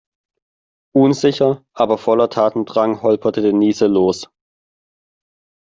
[0.95, 4.31] Unsicher, aber voller Tatendrang holperte Denise los.